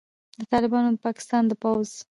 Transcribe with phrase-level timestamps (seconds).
[0.39, 1.89] د طالبانو او د پاکستان د پوځ